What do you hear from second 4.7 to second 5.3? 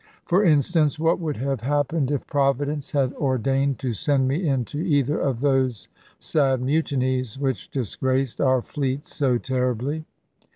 either